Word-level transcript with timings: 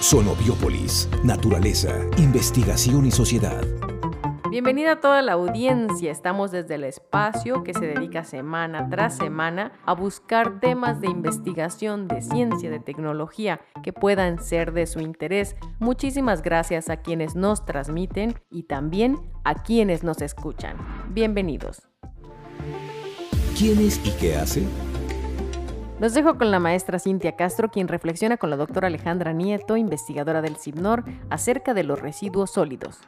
Sonobiópolis, 0.00 1.08
naturaleza, 1.24 1.96
investigación 2.18 3.06
y 3.06 3.10
sociedad. 3.10 3.64
Bienvenida 4.50 4.92
a 4.92 5.00
toda 5.00 5.22
la 5.22 5.32
audiencia. 5.32 6.12
Estamos 6.12 6.50
desde 6.50 6.74
el 6.74 6.84
espacio 6.84 7.64
que 7.64 7.72
se 7.72 7.86
dedica 7.86 8.22
semana 8.22 8.88
tras 8.90 9.16
semana 9.16 9.72
a 9.86 9.94
buscar 9.94 10.60
temas 10.60 11.00
de 11.00 11.08
investigación, 11.08 12.08
de 12.08 12.20
ciencia, 12.20 12.70
de 12.70 12.78
tecnología 12.78 13.60
que 13.82 13.92
puedan 13.92 14.40
ser 14.40 14.72
de 14.72 14.86
su 14.86 15.00
interés. 15.00 15.56
Muchísimas 15.78 16.42
gracias 16.42 16.90
a 16.90 16.98
quienes 16.98 17.34
nos 17.34 17.64
transmiten 17.64 18.34
y 18.50 18.64
también 18.64 19.18
a 19.44 19.62
quienes 19.62 20.04
nos 20.04 20.20
escuchan. 20.20 20.76
Bienvenidos. 21.08 21.88
¿Quién 23.58 23.80
es 23.80 23.98
y 24.04 24.10
qué 24.10 24.36
hace? 24.36 24.62
Los 25.98 26.12
dejo 26.12 26.36
con 26.36 26.50
la 26.50 26.60
maestra 26.60 26.98
Cintia 26.98 27.36
Castro, 27.36 27.70
quien 27.70 27.88
reflexiona 27.88 28.36
con 28.36 28.50
la 28.50 28.56
doctora 28.56 28.88
Alejandra 28.88 29.32
Nieto, 29.32 29.78
investigadora 29.78 30.42
del 30.42 30.56
CIBNOR, 30.56 31.04
acerca 31.30 31.72
de 31.72 31.84
los 31.84 31.98
residuos 31.98 32.50
sólidos. 32.50 32.98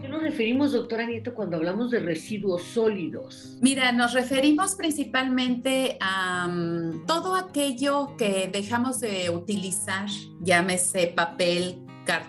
¿Qué 0.00 0.08
nos 0.08 0.22
referimos, 0.22 0.70
doctora 0.70 1.04
Nieto, 1.04 1.34
cuando 1.34 1.56
hablamos 1.56 1.90
de 1.90 1.98
residuos 1.98 2.62
sólidos? 2.62 3.58
Mira, 3.60 3.90
nos 3.90 4.12
referimos 4.12 4.76
principalmente 4.76 5.98
a 6.00 6.46
mm, 6.46 7.06
todo 7.06 7.34
aquello 7.34 8.16
que 8.16 8.48
dejamos 8.52 9.00
de 9.00 9.28
utilizar, 9.28 10.06
llámese 10.40 11.08
papel, 11.08 11.84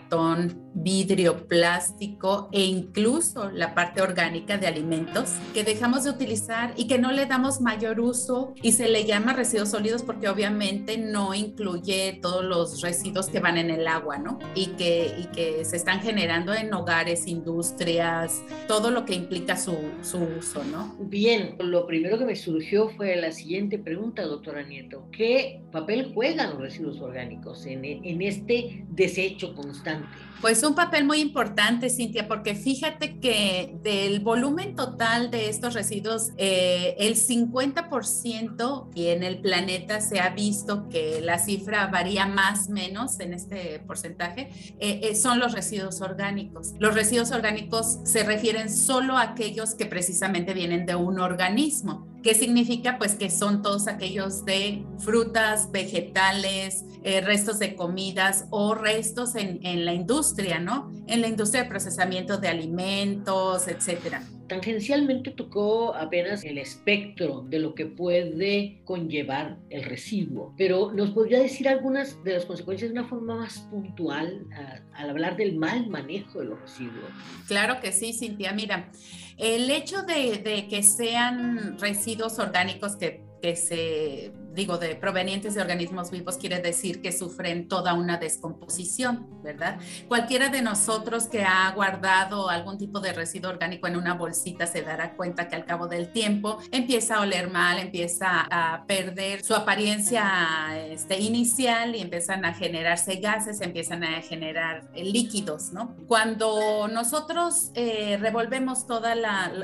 cartón, 0.10 0.72
vidrio, 0.74 1.48
plástico 1.48 2.50
e 2.52 2.64
incluso 2.64 3.52
la 3.52 3.76
parte 3.76 4.02
orgánica 4.02 4.58
de 4.58 4.68
alimentos 4.68 5.36
que 5.54 5.64
dejamos 5.64 6.04
de 6.04 6.12
utilizar 6.12 6.74
y 6.78 6.88
que 6.88 6.98
no 6.98 7.12
le 7.12 7.26
damos 7.26 7.62
mayor 7.62 8.00
uso 8.00 8.54
y 8.62 8.72
se 8.72 8.88
le 8.88 9.06
llama 9.06 9.34
residuos 9.34 9.70
sólidos 9.70 10.04
porque 10.04 10.30
obviamente 10.30 10.98
no 10.98 11.34
incluye 11.34 12.20
todos 12.22 12.44
los 12.44 12.82
residuos 12.82 13.28
que 13.28 13.40
van 13.40 13.58
en 13.58 13.70
el 13.70 13.88
agua, 13.88 14.18
¿no? 14.18 14.40
Y 14.56 14.68
que, 14.78 15.14
y 15.18 15.26
que 15.26 15.66
se 15.66 15.76
están 15.76 16.02
generando 16.02 16.54
en 16.54 16.74
hogares, 16.74 17.28
industrias, 17.28 18.42
todo 18.68 18.90
lo 18.90 19.06
que 19.06 19.14
implica 19.16 19.58
su, 19.58 19.76
su 20.02 20.18
uso, 20.40 20.64
¿no? 20.64 20.96
Bien, 21.00 21.56
lo 21.60 21.86
primero 21.86 22.18
que 22.18 22.26
me 22.26 22.36
surgió 22.36 22.90
fue 22.90 23.16
la 23.16 23.32
siguiente 23.32 23.78
pregunta, 23.78 24.24
doctora 24.24 24.64
Nieto. 24.64 25.08
¿Qué 25.12 25.62
papel 25.72 26.14
juegan 26.14 26.52
los 26.52 26.62
residuos 26.62 27.00
orgánicos 27.00 27.66
en, 27.66 27.84
en 27.84 28.22
este 28.22 28.86
desecho 28.90 29.54
constante? 29.54 29.99
Pues 30.42 30.64
un 30.64 30.74
papel 30.74 31.04
muy 31.04 31.20
importante, 31.20 31.90
Cintia, 31.90 32.30
porque 32.30 32.56
fíjate 32.56 33.20
que 33.20 33.76
del 33.84 34.22
volumen 34.22 34.74
total 34.74 35.32
de 35.32 35.50
estos 35.50 35.74
residuos, 35.74 36.32
eh, 36.38 36.96
el 36.98 37.16
50% 37.18 38.90
y 38.96 39.08
en 39.08 39.24
el 39.24 39.42
planeta 39.42 40.00
se 40.00 40.22
ha 40.22 40.30
visto 40.30 40.88
que 40.88 41.20
la 41.22 41.40
cifra 41.40 41.88
varía 41.88 42.26
más 42.26 42.70
menos 42.70 43.20
en 43.20 43.34
este 43.34 43.80
porcentaje, 43.86 44.50
eh, 44.80 45.02
eh, 45.04 45.16
son 45.16 45.40
los 45.40 45.52
residuos 45.52 46.00
orgánicos. 46.00 46.74
Los 46.80 46.96
residuos 46.96 47.32
orgánicos 47.32 48.00
se 48.06 48.24
refieren 48.24 48.70
solo 48.70 49.18
a 49.18 49.24
aquellos 49.24 49.76
que 49.76 49.88
precisamente 49.88 50.54
vienen 50.54 50.86
de 50.86 50.96
un 50.96 51.20
organismo. 51.20 52.09
¿Qué 52.24 52.36
significa? 52.36 52.98
Pues 52.98 53.16
que 53.16 53.30
son 53.30 53.62
todos 53.62 53.88
aquellos 53.88 54.44
de 54.44 54.86
frutas, 54.98 55.72
vegetales, 55.72 56.84
eh, 57.04 57.22
restos 57.22 57.60
de 57.60 57.76
comidas 57.76 58.46
o 58.50 58.76
restos 58.76 59.36
en, 59.36 59.66
en, 59.66 59.86
la 59.86 59.94
industria, 59.94 60.60
¿no? 60.60 60.92
En 61.08 61.22
la 61.22 61.28
industria 61.28 61.64
de 61.64 61.70
procesamiento 61.70 62.38
de 62.38 62.50
alimentos, 62.50 63.70
etcétera. 63.70 64.22
Tangencialmente 64.50 65.32
tocó 65.32 65.96
apenas 65.96 66.44
el 66.44 66.58
espectro 66.58 67.46
de 67.48 67.60
lo 67.60 67.76
que 67.76 67.86
puede 67.86 68.82
conllevar 68.84 69.58
el 69.70 69.84
residuo, 69.84 70.54
pero 70.58 70.92
¿nos 70.92 71.12
podría 71.12 71.40
decir 71.40 71.70
algunas 71.70 72.22
de 72.24 72.34
las 72.34 72.46
consecuencias 72.46 72.92
de 72.92 73.00
una 73.00 73.08
forma 73.08 73.36
más 73.36 73.60
puntual 73.72 74.48
al 74.94 75.10
hablar 75.10 75.38
del 75.38 75.56
mal 75.56 75.88
manejo 75.88 76.40
de 76.40 76.46
los 76.46 76.60
residuos? 76.60 77.12
Claro 77.48 77.80
que 77.80 77.92
sí, 77.92 78.12
Cintia. 78.12 78.52
Mira, 78.52 78.92
el 79.38 79.70
hecho 79.70 80.02
de, 80.02 80.68
que 80.68 80.84
sean 80.84 81.78
residuos 81.80 82.40
orgánicos 82.40 82.98
que 82.98 83.56
se 83.56 84.34
digo, 84.54 84.78
de 84.78 84.96
provenientes 84.96 85.54
de 85.54 85.62
organismos 85.62 86.12
vivos 86.12 86.38
quiere 86.38 86.60
decir 86.62 87.02
que 87.02 87.12
sufren 87.12 87.68
toda 87.68 87.94
una 87.94 88.18
descomposición, 88.18 89.28
¿verdad? 89.44 89.78
Cualquiera 90.08 90.50
de 90.50 90.62
nosotros 90.62 91.28
que 91.28 91.44
ha 91.44 91.72
guardado 91.72 92.50
algún 92.50 92.78
tipo 92.78 93.00
de 93.00 93.14
residuo 93.14 93.52
orgánico 93.52 93.88
en 93.88 93.96
una 93.96 94.14
bolsita 94.16 94.66
se 94.66 94.82
dará 94.82 95.16
cuenta 95.16 95.48
que 95.48 95.56
al 95.56 95.66
cabo 95.66 95.88
del 95.88 96.12
tiempo 96.12 96.60
empieza 96.72 97.18
a 97.18 97.22
oler 97.22 97.50
mal, 97.50 97.80
empieza 97.80 98.48
a 98.50 98.86
perder 98.86 99.44
su 99.44 99.54
apariencia 99.54 100.70
este, 100.88 101.20
inicial 101.20 101.96
y 101.96 102.02
empiezan 102.02 102.46
a 102.46 102.54
generarse 102.54 103.18
gases, 103.18 103.62
empiezan 103.62 104.04
a 104.04 104.22
generar 104.22 104.90
eh, 104.94 105.04
líquidos, 105.04 105.72
¿no? 105.72 105.96
Cuando 106.08 106.88
nosotros 106.88 107.72
eh, 107.76 108.18
revolvemos 108.20 108.88
todos 108.88 109.10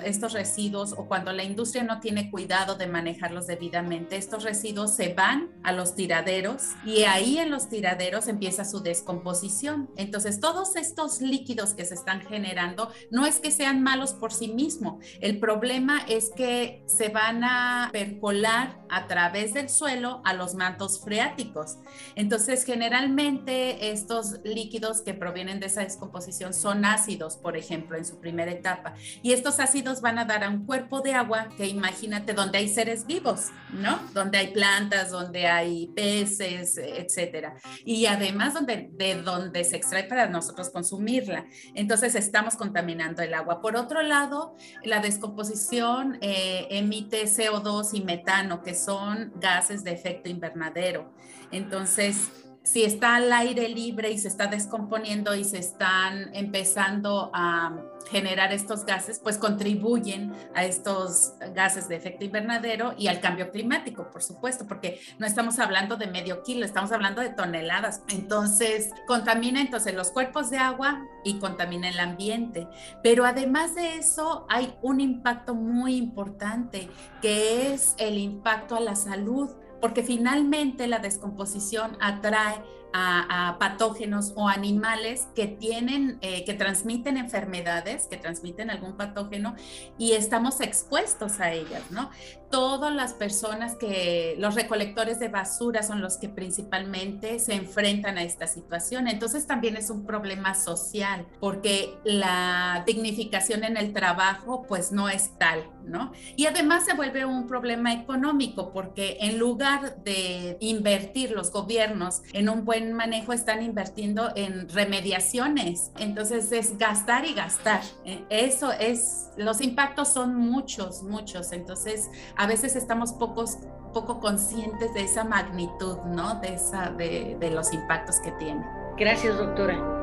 estos 0.03 0.34
residuos 0.34 0.94
o 0.94 1.07
cuando 1.07 1.31
la 1.31 1.44
industria 1.44 1.84
no 1.84 2.00
tiene 2.00 2.31
cuidado 2.31 2.75
de 2.75 2.88
manejarlos 2.88 3.47
debidamente, 3.47 4.16
estos 4.16 4.44
residuos 4.44 4.75
se 4.88 5.13
van 5.13 5.50
a 5.63 5.72
los 5.72 5.96
tiraderos 5.96 6.62
y 6.86 7.03
ahí 7.03 7.38
en 7.40 7.50
los 7.50 7.69
tiraderos 7.69 8.28
empieza 8.28 8.66
su 8.66 8.81
descomposición. 8.81 9.90
Entonces, 9.96 10.40
todos 10.40 10.75
estos 10.75 11.22
líquidos 11.22 11.74
que 11.74 11.86
se 11.86 11.96
están 11.96 12.22
generando 12.22 12.91
no 13.09 13.25
es 13.25 13.40
que 13.40 13.52
sean 13.52 13.81
malos 13.81 14.14
por 14.14 14.34
sí 14.34 14.50
mismos. 14.50 15.03
El 15.22 15.40
problema 15.40 16.02
es 16.08 16.30
que 16.35 16.84
se 16.88 17.09
van 17.09 17.44
a 17.44 17.90
percolar 17.91 18.80
a 18.90 19.08
través 19.08 19.53
del 19.53 19.69
suelo 19.69 20.22
a 20.25 20.34
los 20.34 20.56
mantos 20.56 21.02
freáticos. 21.02 21.78
Entonces, 22.16 22.64
generalmente 22.66 23.91
estos 23.91 24.41
líquidos 24.44 25.02
que 25.02 25.14
provienen 25.14 25.59
de 25.59 25.68
esa 25.68 25.81
descomposición 25.81 26.53
son 26.53 26.85
ácidos, 26.85 27.38
por 27.38 27.56
ejemplo, 27.56 27.97
en 27.97 28.06
su 28.06 28.19
primera 28.19 28.52
etapa. 28.52 28.94
Y 29.24 29.31
estos 29.31 29.59
ácidos 29.59 30.02
van 30.02 30.19
a 30.19 30.25
dar 30.25 30.44
a 30.44 30.50
un 30.50 30.66
cuerpo 30.66 31.02
de 31.02 31.14
agua 31.14 31.47
que 31.58 31.66
imagínate 31.66 32.34
donde 32.34 32.58
hay 32.58 32.68
seres 32.68 33.08
vivos, 33.08 33.47
¿no? 33.72 34.00
Donde 34.14 34.38
hay 34.38 34.47
plantas 34.47 34.65
plantas, 34.66 35.12
donde 35.12 35.46
hay 35.48 35.88
peces, 35.96 36.78
etcétera. 36.78 37.56
Y 37.84 38.06
además 38.08 38.53
donde, 38.53 38.90
de 38.94 39.22
donde 39.22 39.64
se 39.64 39.76
extrae 39.76 40.03
para 40.06 40.28
nosotros 40.28 40.70
consumirla. 40.70 41.46
Entonces 41.76 42.16
estamos 42.16 42.56
contaminando 42.56 43.22
el 43.22 43.34
agua. 43.34 43.62
Por 43.62 43.76
otro 43.76 44.02
lado, 44.02 44.56
la 44.84 45.00
descomposición 45.00 46.18
eh, 46.22 46.68
emite 46.72 47.26
CO2 47.26 47.90
y 47.94 48.02
metano, 48.02 48.64
que 48.64 48.74
son 48.74 49.34
gases 49.36 49.84
de 49.84 49.92
efecto 49.92 50.30
invernadero. 50.30 51.14
Entonces, 51.52 52.32
si 52.66 52.84
está 52.84 53.16
al 53.16 53.31
aire 53.31 53.70
libre 53.70 54.09
y 54.09 54.18
se 54.18 54.28
está 54.28 54.48
descomponiendo 54.48 55.36
y 55.36 55.44
se 55.44 55.59
están 55.59 56.34
empezando 56.34 57.30
a 57.31 57.78
generar 58.09 58.52
estos 58.53 58.86
gases, 58.86 59.20
pues 59.20 59.38
contribuyen 59.38 60.34
a 60.56 60.66
estos 60.66 61.34
gases 61.53 61.88
de 61.88 61.96
efecto 61.96 62.26
invernadero 62.26 62.96
y 62.98 63.08
al 63.08 63.20
cambio 63.20 63.52
climático, 63.52 64.09
por 64.09 64.24
supuesto, 64.24 64.66
porque 64.68 65.00
no 65.20 65.28
estamos 65.28 65.59
hablando 65.59 65.96
de 65.96 66.08
medio 66.08 66.42
kilo, 66.42 66.66
estamos 66.66 66.92
hablando 66.92 67.22
de 67.22 67.30
toneladas. 67.30 68.02
Entonces, 68.09 68.90
contamina 69.06 69.62
entonces 69.62 69.94
los 69.94 70.09
cuerpos 70.09 70.50
de 70.50 70.58
agua 70.58 71.06
y 71.24 71.38
contamina 71.40 71.90
el 71.90 72.00
ambiente. 72.00 72.68
Pero 73.03 73.26
además 73.26 73.76
de 73.76 73.97
eso, 73.97 74.47
hay 74.50 74.76
un 74.82 75.02
impacto 75.02 75.53
muy 75.53 75.97
importante, 75.97 76.90
que 77.22 77.74
es 77.74 77.94
el 78.00 78.18
impacto 78.18 78.76
a 78.76 78.80
la 78.80 78.96
salud 78.96 79.52
porque 79.85 80.01
finalmente 80.01 80.88
la 80.88 80.97
descomposición 80.97 81.96
atrae 82.01 82.59
a, 82.97 83.57
patógenos 83.59 84.33
o 84.35 84.47
animales 84.47 85.28
que 85.35 85.47
tienen, 85.47 86.17
eh, 86.22 86.45
que 86.45 86.53
transmiten 86.53 87.17
enfermedades, 87.17 88.07
que 88.07 88.17
transmiten 88.17 88.69
algún 88.69 88.95
patógeno 88.95 89.56
y 89.97 90.13
estamos 90.13 90.61
expuestos 90.61 91.39
a 91.39 91.51
ellas, 91.51 91.84
¿no? 91.89 92.09
Todas 92.50 92.94
las 92.94 93.13
personas 93.13 93.75
que, 93.75 94.35
los 94.38 94.55
recolectores 94.55 95.19
de 95.19 95.28
basura 95.28 95.84
son 95.84 96.00
los 96.00 96.17
que 96.17 96.29
principalmente 96.29 97.39
se 97.39 97.53
enfrentan 97.53 98.17
a 98.17 98.23
esta 98.23 98.47
situación. 98.47 99.08
Entonces 99.08 99.46
también 99.46 99.75
es 99.75 99.90
un 99.90 100.05
problema 100.05 100.53
social, 100.53 101.25
porque 101.40 101.97
la 102.05 102.84
dignificación 102.85 103.64
en 103.64 103.75
el 103.75 103.91
trabajo 103.93 104.66
pues 104.67 104.91
no 104.91 105.09
es 105.09 105.37
tal, 105.37 105.70
¿no? 105.84 106.14
Y 106.37 106.46
además 106.46 106.85
se 106.85 106.93
vuelve 106.93 107.25
un 107.25 107.47
problema 107.47 107.93
económico, 107.93 108.72
porque 108.72 109.17
en 109.20 109.37
lugar 109.37 109.97
de 110.03 110.58
invertir 110.61 111.31
los 111.31 111.52
gobiernos 111.52 112.22
en 112.31 112.47
un 112.47 112.64
buen 112.64 112.84
manejo 112.93 113.34
están 113.34 113.61
invirtiendo 113.61 114.32
en 114.35 114.70
remediaciones. 114.70 115.91
Entonces 115.99 116.52
es 116.52 116.78
gastar 116.78 117.26
y 117.26 117.34
gastar. 117.34 117.82
Eh, 118.05 118.23
eso 118.29 118.72
es, 118.72 119.29
los 119.37 119.61
impactos 119.61 120.09
son 120.09 120.35
muchos, 120.35 121.03
muchos. 121.03 121.52
Entonces 121.52 122.09
a 122.35 122.47
veces 122.47 122.76
estamos 122.76 123.14
pocos, 123.14 123.58
poco 123.93 124.20
conscientes 124.20 124.93
de 124.93 125.03
esa 125.03 125.23
magnitud, 125.23 125.97
¿no? 126.08 126.40
De, 126.41 126.55
esa, 126.55 126.91
de, 126.91 127.37
de 127.40 127.52
los 127.52 127.73
impactos 127.73 128.20
que 128.20 128.32
tiene. 128.34 128.64
Gracias, 128.97 129.37
doctora. 129.37 129.96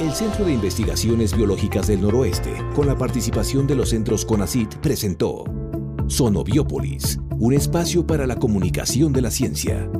El 0.00 0.12
Centro 0.12 0.44
de 0.44 0.52
Investigaciones 0.52 1.34
Biológicas 1.34 1.86
del 1.86 2.02
Noroeste, 2.02 2.52
con 2.74 2.86
la 2.86 2.98
participación 2.98 3.66
de 3.66 3.76
los 3.76 3.90
centros 3.90 4.26
CONACIT, 4.26 4.76
presentó 4.76 5.44
Sonobiópolis, 6.06 7.18
un 7.38 7.54
espacio 7.54 8.06
para 8.06 8.26
la 8.26 8.36
comunicación 8.36 9.12
de 9.12 9.22
la 9.22 9.30
ciencia. 9.30 9.90